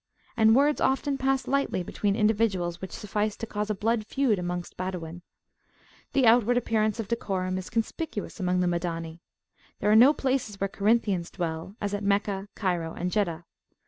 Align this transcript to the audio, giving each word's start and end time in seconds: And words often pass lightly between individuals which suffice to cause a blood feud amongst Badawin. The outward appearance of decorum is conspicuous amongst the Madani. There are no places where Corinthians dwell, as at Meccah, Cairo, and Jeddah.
And 0.35 0.55
words 0.55 0.81
often 0.81 1.19
pass 1.19 1.47
lightly 1.47 1.83
between 1.83 2.15
individuals 2.15 2.81
which 2.81 2.91
suffice 2.91 3.37
to 3.37 3.45
cause 3.45 3.69
a 3.69 3.75
blood 3.75 4.03
feud 4.07 4.39
amongst 4.39 4.75
Badawin. 4.75 5.21
The 6.13 6.25
outward 6.25 6.57
appearance 6.57 6.99
of 6.99 7.07
decorum 7.07 7.55
is 7.59 7.69
conspicuous 7.69 8.39
amongst 8.39 8.61
the 8.61 8.65
Madani. 8.67 9.19
There 9.77 9.91
are 9.91 9.95
no 9.95 10.11
places 10.11 10.59
where 10.59 10.69
Corinthians 10.69 11.29
dwell, 11.29 11.75
as 11.79 11.93
at 11.93 12.01
Meccah, 12.03 12.47
Cairo, 12.55 12.95
and 12.95 13.11
Jeddah. 13.11 13.45